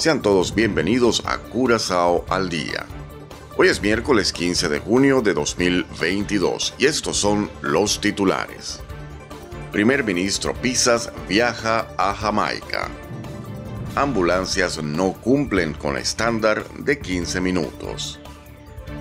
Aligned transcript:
Sean 0.00 0.22
todos 0.22 0.54
bienvenidos 0.54 1.22
a 1.26 1.36
Curazao 1.36 2.24
al 2.30 2.48
Día. 2.48 2.86
Hoy 3.58 3.68
es 3.68 3.82
miércoles 3.82 4.32
15 4.32 4.70
de 4.70 4.78
junio 4.78 5.20
de 5.20 5.34
2022 5.34 6.72
y 6.78 6.86
estos 6.86 7.18
son 7.18 7.50
los 7.60 8.00
titulares. 8.00 8.80
Primer 9.72 10.02
ministro 10.02 10.54
Pisas 10.54 11.12
viaja 11.28 11.86
a 11.98 12.14
Jamaica 12.14 12.88
ambulancias 13.94 14.82
no 14.82 15.12
cumplen 15.12 15.74
con 15.74 15.98
estándar 15.98 16.64
de 16.78 16.98
15 16.98 17.42
minutos. 17.42 18.20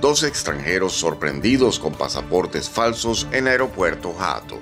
Dos 0.01 0.23
extranjeros 0.23 0.91
sorprendidos 0.91 1.79
con 1.79 1.93
pasaportes 1.93 2.69
falsos 2.69 3.25
en 3.31 3.47
aeropuerto 3.47 4.13
Jato. 4.13 4.59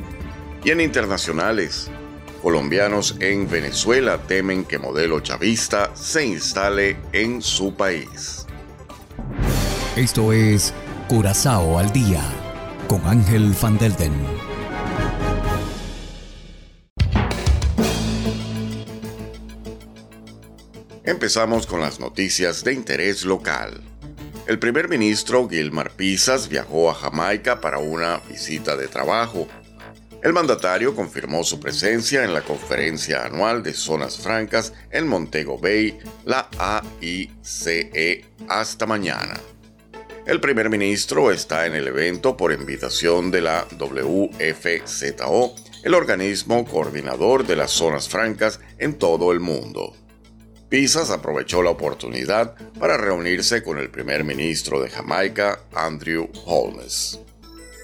Y 0.64 0.70
en 0.70 0.81
internacionales, 0.81 1.90
colombianos 2.38 3.16
en 3.20 3.50
Venezuela 3.50 4.18
temen 4.27 4.64
que 4.64 4.80
modelo 4.80 5.20
chavista 5.20 5.95
se 5.95 6.26
instale 6.26 6.98
en 7.12 7.41
su 7.41 7.73
país. 7.73 8.45
Esto 9.95 10.32
es 10.34 10.73
Curazao 11.08 11.80
al 11.80 11.92
día 11.92 12.23
con 12.88 13.06
Ángel 13.06 13.53
Van 13.61 13.78
Delden. 13.78 14.14
Empezamos 21.04 21.66
con 21.66 21.80
las 21.80 22.00
noticias 22.00 22.64
de 22.64 22.73
interés 22.73 23.23
local. 23.23 23.81
El 24.45 24.59
primer 24.59 24.88
ministro 24.88 25.48
Gilmar 25.50 25.92
Pisas 25.92 26.48
viajó 26.50 26.89
a 26.89 26.94
Jamaica 26.94 27.59
para 27.59 27.80
una 27.80 28.22
visita 28.30 28.76
de 28.76 28.88
trabajo. 28.88 29.48
El 30.28 30.33
mandatario 30.33 30.94
confirmó 30.94 31.45
su 31.45 31.58
presencia 31.58 32.25
en 32.25 32.33
la 32.33 32.42
conferencia 32.42 33.23
anual 33.23 33.64
de 33.64 33.73
zonas 33.73 34.17
francas 34.17 34.73
en 34.92 35.08
Montego 35.08 35.58
Bay, 35.58 35.97
la 36.25 36.50
AICE, 36.59 38.25
hasta 38.50 38.86
mañana. 38.86 39.39
El 40.25 40.42
primer 40.42 40.70
ministro 40.70 41.31
está 41.31 41.66
en 41.66 41.75
el 41.75 41.88
evento 41.88 42.36
por 42.36 42.52
invitación 42.52 43.31
de 43.31 43.39
la 43.39 43.66
WFZO, 43.80 45.55
el 45.83 45.94
organismo 45.94 46.66
coordinador 46.66 47.48
de 47.48 47.55
las 47.55 47.72
zonas 47.72 48.09
francas 48.09 48.59
en 48.80 49.00
todo 49.00 49.31
el 49.31 49.39
mundo. 49.39 49.95
Pisas 50.67 51.09
aprovechó 51.09 51.64
la 51.64 51.70
oportunidad 51.70 52.53
para 52.78 52.98
reunirse 52.98 53.64
con 53.64 53.78
el 53.78 53.89
primer 53.89 54.25
ministro 54.25 54.81
de 54.81 54.89
Jamaica, 54.89 55.61
Andrew 55.73 56.30
Holmes. 56.44 57.17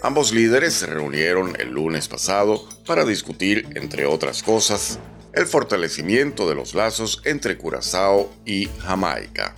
Ambos 0.04 0.34
líderes 0.34 0.74
se 0.74 0.86
reunieron 0.86 1.56
el 1.62 1.70
lunes 1.70 2.10
pasado 2.10 2.68
para 2.86 3.06
discutir, 3.06 3.70
entre 3.76 4.06
otras 4.06 4.44
cosas, 4.44 5.00
el 5.32 5.46
fortalecimiento 5.46 6.50
de 6.50 6.56
los 6.56 6.76
lazos 6.76 7.22
entre 7.24 7.58
Curazao 7.58 8.30
y 8.46 8.68
Jamaica. 8.80 9.56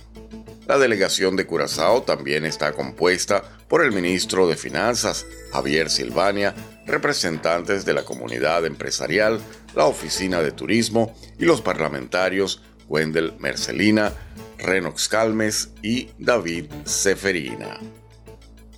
La 0.68 0.78
delegación 0.78 1.34
de 1.34 1.46
Curazao 1.46 2.04
también 2.04 2.46
está 2.46 2.72
compuesta 2.74 3.42
por 3.66 3.84
el 3.84 3.90
ministro 3.90 4.46
de 4.46 4.56
Finanzas, 4.56 5.26
Javier 5.50 5.90
Silvania, 5.90 6.54
representantes 6.86 7.84
de 7.84 7.94
la 7.94 8.04
comunidad 8.04 8.64
empresarial, 8.66 9.40
la 9.74 9.86
oficina 9.86 10.42
de 10.42 10.52
turismo 10.52 11.12
y 11.40 11.44
los 11.44 11.60
parlamentarios 11.60 12.62
Wendell 12.88 13.34
Mercelina, 13.40 14.12
Renox 14.58 15.08
Calmes 15.08 15.70
y 15.82 16.10
David 16.20 16.66
Seferina. 16.84 17.80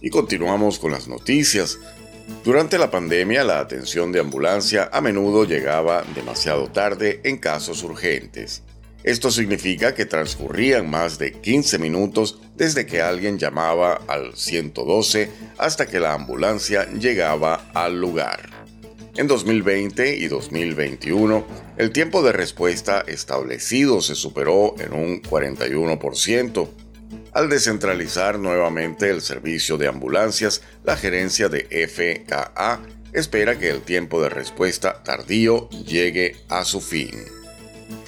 Y 0.00 0.10
continuamos 0.10 0.78
con 0.78 0.92
las 0.92 1.08
noticias. 1.08 1.78
Durante 2.44 2.78
la 2.78 2.90
pandemia, 2.90 3.42
la 3.44 3.60
atención 3.60 4.12
de 4.12 4.20
ambulancia 4.20 4.90
a 4.92 5.00
menudo 5.00 5.44
llegaba 5.44 6.04
demasiado 6.14 6.68
tarde 6.68 7.20
en 7.24 7.38
casos 7.38 7.82
urgentes. 7.82 8.62
Esto 9.02 9.30
significa 9.30 9.94
que 9.94 10.06
transcurrían 10.06 10.90
más 10.90 11.18
de 11.18 11.32
15 11.32 11.78
minutos 11.78 12.40
desde 12.56 12.84
que 12.84 13.00
alguien 13.00 13.38
llamaba 13.38 14.00
al 14.08 14.36
112 14.36 15.30
hasta 15.56 15.86
que 15.86 16.00
la 16.00 16.14
ambulancia 16.14 16.88
llegaba 16.92 17.70
al 17.74 18.00
lugar. 18.00 18.50
En 19.16 19.26
2020 19.26 20.16
y 20.16 20.28
2021, 20.28 21.44
el 21.76 21.90
tiempo 21.90 22.22
de 22.22 22.32
respuesta 22.32 23.04
establecido 23.06 24.00
se 24.00 24.14
superó 24.14 24.74
en 24.78 24.92
un 24.92 25.22
41%. 25.22 26.68
Al 27.38 27.48
descentralizar 27.48 28.36
nuevamente 28.36 29.08
el 29.10 29.22
servicio 29.22 29.78
de 29.78 29.86
ambulancias, 29.86 30.60
la 30.82 30.96
gerencia 30.96 31.48
de 31.48 31.68
FKA 31.86 32.80
espera 33.12 33.56
que 33.56 33.70
el 33.70 33.82
tiempo 33.82 34.20
de 34.20 34.28
respuesta 34.28 35.04
tardío 35.04 35.70
llegue 35.70 36.34
a 36.48 36.64
su 36.64 36.80
fin. 36.80 37.12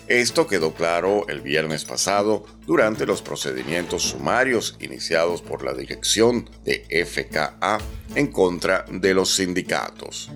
Esto 0.08 0.48
quedó 0.48 0.74
claro 0.74 1.28
el 1.28 1.42
viernes 1.42 1.84
pasado 1.84 2.44
durante 2.66 3.06
los 3.06 3.22
procedimientos 3.22 4.02
sumarios 4.02 4.76
iniciados 4.80 5.42
por 5.42 5.64
la 5.64 5.74
dirección 5.74 6.50
de 6.64 6.84
FKA 7.06 7.78
en 8.16 8.32
contra 8.32 8.84
de 8.90 9.14
los 9.14 9.36
sindicatos. 9.36 10.32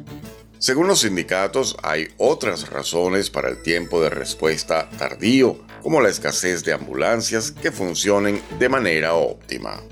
Según 0.60 0.86
los 0.86 1.00
sindicatos, 1.00 1.76
hay 1.82 2.10
otras 2.16 2.70
razones 2.70 3.28
para 3.28 3.48
el 3.48 3.60
tiempo 3.60 4.00
de 4.00 4.10
respuesta 4.10 4.88
tardío, 4.96 5.58
como 5.84 6.00
la 6.00 6.08
escasez 6.08 6.64
de 6.64 6.72
ambulancias 6.72 7.50
que 7.52 7.70
funcionen 7.70 8.40
de 8.58 8.70
manera 8.70 9.16
óptima. 9.16 9.82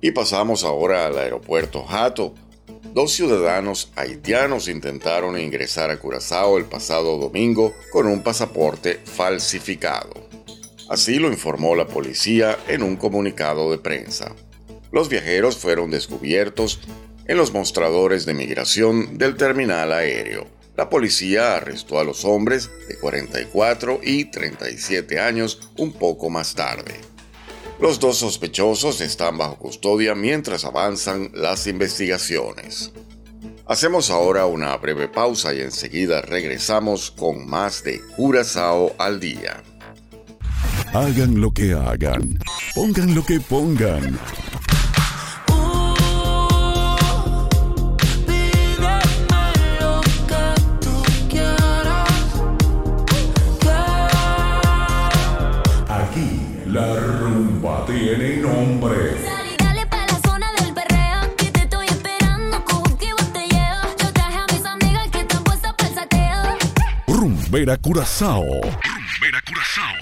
Y 0.00 0.12
pasamos 0.12 0.62
ahora 0.62 1.06
al 1.06 1.18
aeropuerto 1.18 1.82
Jato. 1.82 2.34
Dos 2.94 3.12
ciudadanos 3.12 3.90
haitianos 3.96 4.68
intentaron 4.68 5.36
ingresar 5.40 5.90
a 5.90 5.98
Curazao 5.98 6.56
el 6.56 6.66
pasado 6.66 7.18
domingo 7.18 7.74
con 7.90 8.06
un 8.06 8.22
pasaporte 8.22 9.00
falsificado. 9.04 10.28
Así 10.88 11.18
lo 11.18 11.32
informó 11.32 11.74
la 11.74 11.88
policía 11.88 12.56
en 12.68 12.84
un 12.84 12.94
comunicado 12.94 13.72
de 13.72 13.78
prensa. 13.78 14.36
Los 14.92 15.08
viajeros 15.08 15.56
fueron 15.56 15.90
descubiertos 15.90 16.78
en 17.26 17.38
los 17.38 17.52
mostradores 17.52 18.24
de 18.24 18.34
migración 18.34 19.18
del 19.18 19.36
terminal 19.36 19.92
aéreo. 19.92 20.61
La 20.76 20.88
policía 20.88 21.56
arrestó 21.56 21.98
a 21.98 22.04
los 22.04 22.24
hombres 22.24 22.70
de 22.88 22.96
44 22.96 24.00
y 24.02 24.26
37 24.26 25.20
años 25.20 25.60
un 25.76 25.92
poco 25.92 26.30
más 26.30 26.54
tarde. 26.54 26.94
Los 27.78 27.98
dos 28.00 28.18
sospechosos 28.18 29.00
están 29.00 29.36
bajo 29.36 29.56
custodia 29.56 30.14
mientras 30.14 30.64
avanzan 30.64 31.30
las 31.34 31.66
investigaciones. 31.66 32.92
Hacemos 33.66 34.10
ahora 34.10 34.46
una 34.46 34.76
breve 34.76 35.08
pausa 35.08 35.52
y 35.52 35.60
enseguida 35.60 36.22
regresamos 36.22 37.10
con 37.10 37.48
más 37.48 37.84
de 37.84 38.00
Curazao 38.16 38.94
al 38.98 39.20
día. 39.20 39.62
Hagan 40.92 41.40
lo 41.40 41.52
que 41.52 41.72
hagan, 41.72 42.38
pongan 42.74 43.14
lo 43.14 43.24
que 43.24 43.40
pongan. 43.40 44.18
Rumbera 67.52 67.76
Curazao. 67.76 68.44
Rumbera 68.44 69.42
Curazao. 69.46 69.94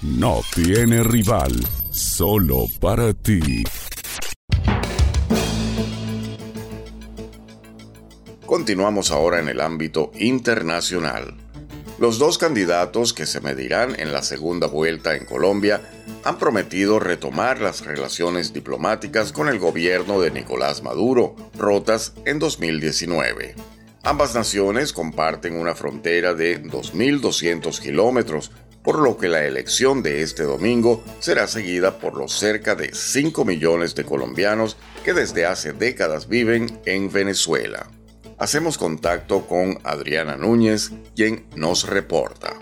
No 0.00 0.40
tiene 0.54 1.02
rival, 1.02 1.52
solo 1.90 2.64
para 2.80 3.12
ti. 3.12 3.62
Continuamos 8.46 9.10
ahora 9.10 9.38
en 9.38 9.50
el 9.50 9.60
ámbito 9.60 10.12
internacional. 10.18 11.36
Los 11.98 12.18
dos 12.18 12.38
candidatos 12.38 13.12
que 13.12 13.26
se 13.26 13.42
medirán 13.42 14.00
en 14.00 14.10
la 14.14 14.22
segunda 14.22 14.66
vuelta 14.66 15.14
en 15.14 15.26
Colombia 15.26 15.82
han 16.24 16.38
prometido 16.38 17.00
retomar 17.00 17.60
las 17.60 17.84
relaciones 17.84 18.54
diplomáticas 18.54 19.32
con 19.32 19.50
el 19.50 19.58
gobierno 19.58 20.22
de 20.22 20.30
Nicolás 20.30 20.82
Maduro, 20.82 21.36
rotas 21.54 22.14
en 22.24 22.38
2019. 22.38 23.77
Ambas 24.04 24.34
naciones 24.34 24.92
comparten 24.92 25.56
una 25.56 25.74
frontera 25.74 26.34
de 26.34 26.62
2.200 26.62 27.80
kilómetros, 27.80 28.52
por 28.82 29.00
lo 29.00 29.18
que 29.18 29.28
la 29.28 29.44
elección 29.44 30.02
de 30.02 30.22
este 30.22 30.44
domingo 30.44 31.02
será 31.18 31.48
seguida 31.48 31.98
por 31.98 32.16
los 32.16 32.32
cerca 32.32 32.74
de 32.74 32.94
5 32.94 33.44
millones 33.44 33.94
de 33.96 34.04
colombianos 34.04 34.76
que 35.04 35.14
desde 35.14 35.46
hace 35.46 35.72
décadas 35.72 36.28
viven 36.28 36.80
en 36.86 37.10
Venezuela. 37.10 37.88
Hacemos 38.38 38.78
contacto 38.78 39.46
con 39.46 39.80
Adriana 39.82 40.36
Núñez, 40.36 40.92
quien 41.16 41.46
nos 41.56 41.88
reporta. 41.88 42.54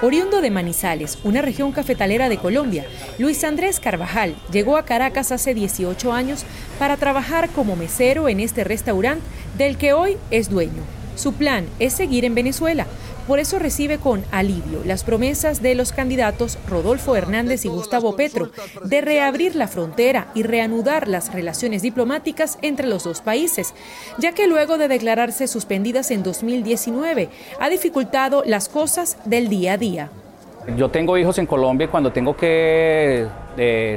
Oriundo 0.00 0.40
de 0.40 0.50
Manizales, 0.50 1.18
una 1.24 1.42
región 1.42 1.72
cafetalera 1.72 2.28
de 2.28 2.38
Colombia, 2.38 2.86
Luis 3.18 3.42
Andrés 3.42 3.80
Carvajal 3.80 4.36
llegó 4.52 4.76
a 4.76 4.84
Caracas 4.84 5.32
hace 5.32 5.54
18 5.54 6.12
años 6.12 6.44
para 6.78 6.96
trabajar 6.96 7.50
como 7.50 7.74
mesero 7.74 8.28
en 8.28 8.38
este 8.38 8.62
restaurante 8.62 9.24
del 9.56 9.76
que 9.76 9.92
hoy 9.92 10.16
es 10.30 10.50
dueño. 10.50 10.82
Su 11.16 11.32
plan 11.32 11.66
es 11.78 11.94
seguir 11.94 12.24
en 12.24 12.34
Venezuela, 12.34 12.86
por 13.28 13.40
eso 13.40 13.58
recibe 13.58 13.98
con 13.98 14.24
alivio 14.32 14.80
las 14.86 15.04
promesas 15.04 15.60
de 15.60 15.74
los 15.74 15.92
candidatos 15.92 16.58
Rodolfo 16.66 17.14
Hernández 17.14 17.66
y 17.66 17.68
Gustavo 17.68 18.16
Petro 18.16 18.48
de 18.84 19.02
reabrir 19.02 19.54
la 19.54 19.68
frontera 19.68 20.28
y 20.34 20.44
reanudar 20.44 21.08
las 21.08 21.34
relaciones 21.34 21.82
diplomáticas 21.82 22.58
entre 22.62 22.86
los 22.86 23.04
dos 23.04 23.20
países, 23.20 23.74
ya 24.16 24.32
que 24.32 24.46
luego 24.46 24.78
de 24.78 24.88
declararse 24.88 25.46
suspendidas 25.46 26.10
en 26.10 26.22
2019 26.22 27.28
ha 27.60 27.68
dificultado 27.68 28.44
las 28.46 28.70
cosas 28.70 29.18
del 29.26 29.50
día 29.50 29.74
a 29.74 29.76
día. 29.76 30.10
Yo 30.78 30.88
tengo 30.88 31.18
hijos 31.18 31.36
en 31.36 31.44
Colombia 31.44 31.84
y 31.84 31.88
cuando 31.88 32.10
tengo 32.10 32.34
que 32.34 33.26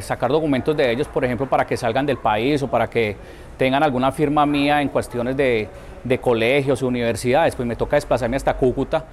sacar 0.01 0.31
documentos 0.31 0.75
de 0.75 0.91
ellos, 0.91 1.07
por 1.07 1.23
ejemplo, 1.25 1.47
para 1.47 1.65
que 1.65 1.77
salgan 1.77 2.05
del 2.05 2.17
país 2.17 2.61
o 2.63 2.67
para 2.67 2.89
que 2.89 3.15
tengan 3.57 3.83
alguna 3.83 4.11
firma 4.11 4.45
mía 4.45 4.81
en 4.81 4.89
cuestiones 4.89 5.37
de, 5.37 5.67
de 6.03 6.17
colegios 6.19 6.81
universidades, 6.81 7.55
pues 7.55 7.67
me 7.67 7.75
toca 7.75 7.95
desplazarme 7.95 8.37
hasta 8.37 8.53
Cúcuta 8.55 9.05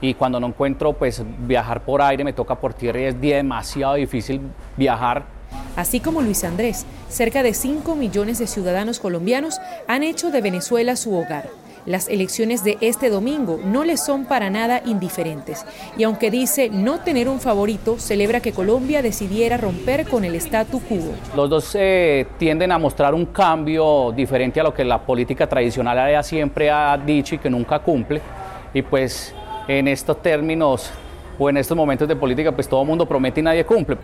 y 0.00 0.14
cuando 0.14 0.38
no 0.38 0.48
encuentro 0.48 0.92
pues 0.92 1.22
viajar 1.38 1.80
por 1.82 2.02
aire 2.02 2.24
me 2.24 2.32
toca 2.32 2.54
por 2.56 2.74
tierra 2.74 3.00
y 3.00 3.04
es 3.04 3.20
demasiado 3.20 3.94
difícil 3.94 4.40
viajar. 4.76 5.24
Así 5.76 6.00
como 6.00 6.20
Luis 6.20 6.44
Andrés, 6.44 6.84
cerca 7.08 7.42
de 7.42 7.54
5 7.54 7.96
millones 7.96 8.38
de 8.38 8.46
ciudadanos 8.46 9.00
colombianos 9.00 9.60
han 9.86 10.02
hecho 10.02 10.30
de 10.30 10.40
Venezuela 10.40 10.96
su 10.96 11.16
hogar. 11.16 11.48
Las 11.86 12.08
elecciones 12.08 12.64
de 12.64 12.78
este 12.80 13.10
domingo 13.10 13.60
no 13.62 13.84
les 13.84 14.02
son 14.02 14.24
para 14.24 14.48
nada 14.48 14.80
indiferentes 14.86 15.66
y 15.98 16.04
aunque 16.04 16.30
dice 16.30 16.70
no 16.70 17.00
tener 17.00 17.28
un 17.28 17.40
favorito, 17.40 17.98
celebra 17.98 18.40
que 18.40 18.52
Colombia 18.52 19.02
decidiera 19.02 19.58
romper 19.58 20.08
con 20.08 20.24
el 20.24 20.34
statu 20.36 20.80
quo. 20.80 21.14
Los 21.36 21.50
dos 21.50 21.76
eh, 21.78 22.26
tienden 22.38 22.72
a 22.72 22.78
mostrar 22.78 23.12
un 23.14 23.26
cambio 23.26 24.12
diferente 24.12 24.60
a 24.60 24.62
lo 24.62 24.72
que 24.72 24.84
la 24.84 24.98
política 24.98 25.46
tradicional 25.46 26.24
siempre 26.24 26.70
ha 26.70 26.96
dicho 26.96 27.34
y 27.34 27.38
que 27.38 27.50
nunca 27.50 27.78
cumple 27.80 28.22
y 28.72 28.80
pues 28.80 29.34
en 29.68 29.88
estos 29.88 30.22
términos 30.22 30.90
o 31.38 31.50
en 31.50 31.56
estos 31.56 31.76
momentos 31.76 32.06
de 32.06 32.16
política, 32.16 32.52
pues 32.52 32.68
todo 32.68 32.84
mundo 32.84 33.06
promete 33.06 33.40
y 33.40 33.42
nadie 33.42 33.64
cumple. 33.64 33.98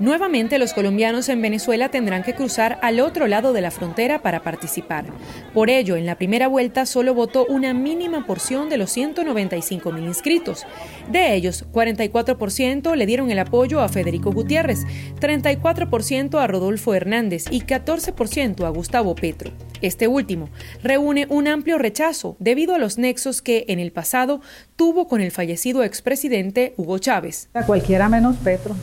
Nuevamente 0.00 0.58
los 0.58 0.74
colombianos 0.74 1.28
en 1.28 1.40
Venezuela 1.40 1.88
tendrán 1.88 2.24
que 2.24 2.34
cruzar 2.34 2.80
al 2.82 2.98
otro 2.98 3.28
lado 3.28 3.52
de 3.52 3.60
la 3.60 3.70
frontera 3.70 4.22
para 4.22 4.42
participar. 4.42 5.06
Por 5.52 5.70
ello, 5.70 5.94
en 5.94 6.04
la 6.04 6.16
primera 6.16 6.48
vuelta 6.48 6.84
solo 6.84 7.14
votó 7.14 7.46
una 7.46 7.74
mínima 7.74 8.26
porción 8.26 8.68
de 8.68 8.76
los 8.76 8.90
195 8.90 9.92
mil 9.92 10.04
inscritos. 10.04 10.66
De 11.12 11.34
ellos, 11.34 11.64
44% 11.72 12.96
le 12.96 13.06
dieron 13.06 13.30
el 13.30 13.38
apoyo 13.38 13.80
a 13.80 13.88
Federico 13.88 14.32
Gutiérrez, 14.32 14.80
34% 15.20 16.40
a 16.40 16.46
Rodolfo 16.48 16.92
Hernández 16.92 17.44
y 17.50 17.60
14% 17.60 18.64
a 18.64 18.70
Gustavo 18.70 19.14
Petro. 19.14 19.52
Este 19.80 20.08
último 20.08 20.48
reúne 20.82 21.26
un 21.30 21.46
amplio 21.46 21.78
rechazo 21.78 22.36
debido 22.40 22.74
a 22.74 22.78
los 22.78 22.98
nexos 22.98 23.42
que 23.42 23.64
en 23.68 23.78
el 23.78 23.92
pasado 23.92 24.40
tuvo 24.74 25.06
con 25.06 25.20
el 25.20 25.30
fallecido 25.30 25.84
expresidente 25.84 26.74
Hugo 26.76 26.98
Chávez. 26.98 27.48
A 27.54 27.64
cualquiera 27.64 28.08
menos 28.08 28.36
Petro. 28.38 28.74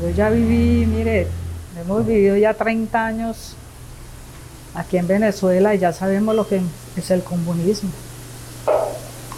Yo 0.00 0.10
ya 0.10 0.28
viví, 0.28 0.86
mire, 0.86 1.28
hemos 1.80 2.04
vivido 2.04 2.36
ya 2.36 2.52
30 2.52 3.06
años 3.06 3.56
aquí 4.74 4.96
en 4.96 5.06
Venezuela 5.06 5.74
y 5.74 5.78
ya 5.78 5.92
sabemos 5.92 6.34
lo 6.34 6.48
que 6.48 6.60
es 6.96 7.10
el 7.12 7.22
comunismo. 7.22 7.90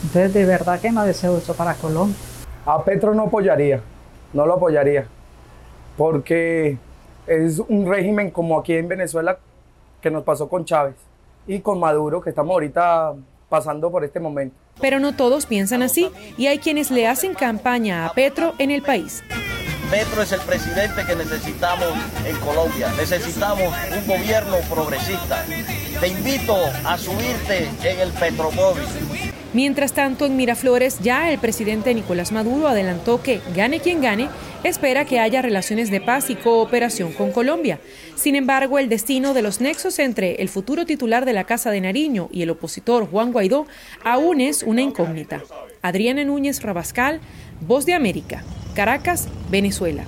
Entonces, 0.02 0.32
de 0.32 0.44
verdad 0.46 0.80
que 0.80 0.90
no 0.90 1.04
deseo 1.04 1.36
eso 1.36 1.54
para 1.54 1.74
Colombia. 1.74 2.16
A 2.64 2.82
Petro 2.82 3.14
no 3.14 3.24
apoyaría, 3.24 3.80
no 4.32 4.46
lo 4.46 4.54
apoyaría, 4.54 5.06
porque 5.96 6.78
es 7.26 7.58
un 7.58 7.86
régimen 7.86 8.30
como 8.30 8.58
aquí 8.58 8.74
en 8.74 8.88
Venezuela 8.88 9.38
que 10.00 10.10
nos 10.10 10.24
pasó 10.24 10.48
con 10.48 10.64
Chávez 10.64 10.94
y 11.46 11.60
con 11.60 11.78
Maduro, 11.78 12.20
que 12.20 12.30
estamos 12.30 12.52
ahorita 12.52 13.14
pasando 13.48 13.90
por 13.90 14.04
este 14.04 14.20
momento. 14.20 14.56
Pero 14.80 15.00
no 15.00 15.14
todos 15.14 15.46
piensan 15.46 15.82
así 15.82 16.10
y 16.38 16.46
hay 16.46 16.58
quienes 16.58 16.90
le 16.90 17.06
hacen 17.06 17.34
campaña 17.34 18.06
a 18.06 18.12
Petro 18.12 18.54
en 18.58 18.70
el 18.70 18.82
país. 18.82 19.22
Petro 19.90 20.22
es 20.22 20.32
el 20.32 20.40
presidente 20.40 21.04
que 21.06 21.14
necesitamos 21.14 21.88
en 22.24 22.36
Colombia. 22.38 22.92
Necesitamos 22.96 23.72
un 23.96 24.06
gobierno 24.06 24.56
progresista. 24.68 25.44
Te 26.00 26.08
invito 26.08 26.56
a 26.84 26.98
subirte 26.98 27.68
en 27.84 28.00
el 28.00 28.10
Petromóvil. 28.10 28.84
Mientras 29.52 29.92
tanto, 29.92 30.26
en 30.26 30.36
Miraflores, 30.36 30.98
ya 31.00 31.30
el 31.30 31.38
presidente 31.38 31.94
Nicolás 31.94 32.32
Maduro 32.32 32.66
adelantó 32.68 33.22
que, 33.22 33.40
gane 33.54 33.80
quien 33.80 34.02
gane, 34.02 34.28
espera 34.64 35.04
que 35.04 35.20
haya 35.20 35.40
relaciones 35.40 35.90
de 35.90 36.00
paz 36.00 36.30
y 36.30 36.34
cooperación 36.34 37.12
con 37.12 37.30
Colombia. 37.30 37.78
Sin 38.16 38.34
embargo, 38.34 38.78
el 38.78 38.88
destino 38.88 39.34
de 39.34 39.42
los 39.42 39.60
nexos 39.60 39.98
entre 40.00 40.42
el 40.42 40.48
futuro 40.48 40.84
titular 40.84 41.24
de 41.24 41.32
la 41.32 41.44
Casa 41.44 41.70
de 41.70 41.80
Nariño 41.80 42.28
y 42.32 42.42
el 42.42 42.50
opositor 42.50 43.08
Juan 43.08 43.32
Guaidó 43.32 43.66
aún 44.04 44.40
es 44.40 44.62
una 44.62 44.82
incógnita. 44.82 45.42
Adriana 45.80 46.24
Núñez 46.24 46.60
Rabascal, 46.62 47.20
Voz 47.60 47.86
de 47.86 47.94
América. 47.94 48.42
Caracas, 48.76 49.26
Venezuela. 49.48 50.04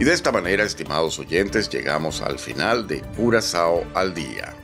Y 0.00 0.04
de 0.04 0.14
esta 0.14 0.32
manera, 0.32 0.64
estimados 0.64 1.18
oyentes, 1.18 1.68
llegamos 1.68 2.22
al 2.22 2.38
final 2.38 2.88
de 2.88 3.02
Curazao 3.14 3.84
al 3.94 4.14
Día. 4.14 4.54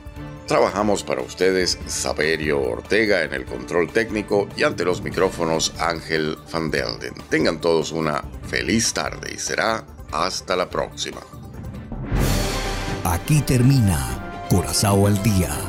Trabajamos 0.47 1.03
para 1.03 1.21
ustedes 1.21 1.77
Saberio 1.85 2.59
Ortega 2.59 3.23
en 3.23 3.33
el 3.35 3.45
control 3.45 3.91
técnico 3.93 4.49
y 4.57 4.63
ante 4.63 4.83
los 4.83 5.03
micrófonos 5.03 5.71
Ángel 5.77 6.35
Van 6.51 6.71
Delden. 6.71 7.13
Tengan 7.29 7.61
todos 7.61 7.91
una 7.91 8.23
feliz 8.47 8.91
tarde 8.91 9.31
y 9.35 9.37
será 9.37 9.85
hasta 10.11 10.55
la 10.55 10.67
próxima. 10.67 11.21
Aquí 13.03 13.41
termina 13.41 14.47
Curazao 14.49 15.05
al 15.05 15.21
Día 15.21 15.68